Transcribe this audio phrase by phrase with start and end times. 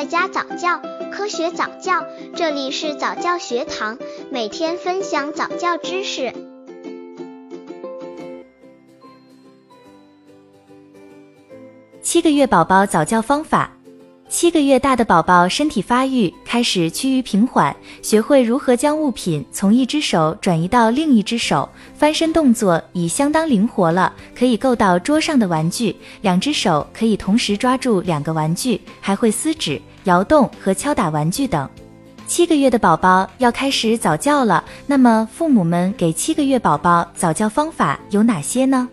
[0.00, 0.80] 在家早教，
[1.12, 3.98] 科学早教，这里是早教学堂，
[4.30, 6.32] 每天分享早教知识。
[12.00, 13.70] 七个月宝宝早教方法。
[14.26, 31.68] 七个月大的宝宝身体发育开始趋于平缓，学会如何将物品从一只手转移到另一只手，翻身动作已相当灵活了，可以够到桌上的玩具，两只手可以同时抓住两个玩具，还会撕纸、摇动和敲打玩具等。
[32.26, 38.88] 七个月的宝宝要开始早教了，那么父母们给七个月宝宝早教方法有哪些呢？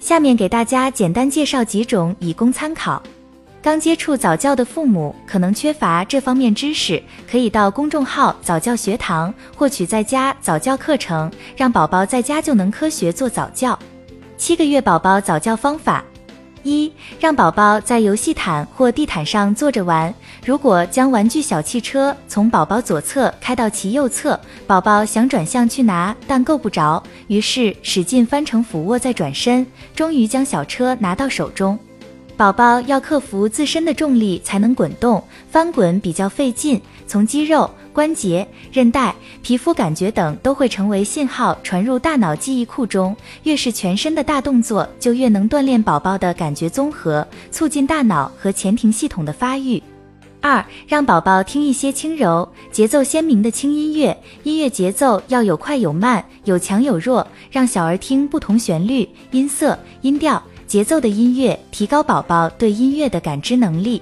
[0.00, 3.00] 下面给大家简单介绍几种，以供参考。
[3.62, 13.78] 刚接触早教的父母可能缺乏这方面知识，可以到公众号早教学堂获取在家早教课程，让宝宝在家就能科学做早教。
[14.36, 16.04] 七个月宝宝早教方法：
[16.62, 20.12] 一、让宝宝在游戏毯或地毯上坐着玩。
[20.44, 31.78] 如果将玩具小汽车从宝宝左侧开到其右侧，宝宝想转向去拿，但够不着，于是使劲翻成俯卧再转身，终于将小车拿到手中。
[32.42, 36.82] 宝宝要克服自身的重力才能滚动，翻滚比较费劲。
[37.06, 43.16] 从肌肉、关节、韧带、皮肤感觉等都会成为信号传入大脑记忆库中。
[43.44, 49.80] 越是全身的大动作，就越能锻炼宝宝的感觉综合，促进大脑和前庭系统的发育。
[50.40, 60.42] 二，让宝宝听一些轻柔、节奏鲜明的轻音乐，音乐节奏要有快有慢，有强有弱，让小儿听不同旋律、音色、音调。
[60.72, 64.00] 节奏的音乐提高宝宝对音乐的感知能力。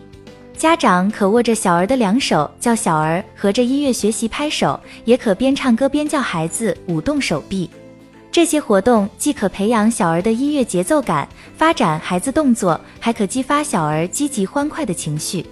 [0.57, 7.69] 家长可握着小儿的两手，叫小儿合着音乐学习拍手，也可边唱歌边叫孩子舞动手臂。
[8.31, 15.45] 这些活动既可培养小儿的音乐节奏感，发展孩子动作，还可激发小儿积极欢快的情绪。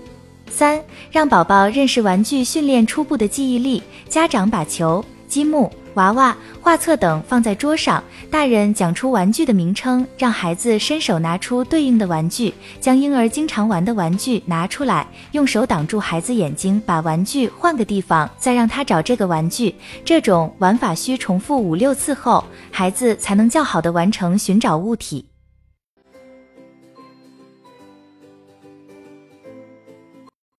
[0.48, 3.82] 三，让宝宝认识玩具，训练初步的记忆力。
[4.08, 5.70] 家长把球、积木。
[5.94, 19.74] 娃娃、画册等放在桌上，大人讲出玩具的名称，让孩子伸手拿出对应的玩具，将婴儿经常玩的玩具拿出来，用手挡住孩子眼睛，把玩具换个地方，再让他找这个玩具。
[20.04, 25.26] 这种玩法需重复五六次后，孩子才能较好的完成寻找物体。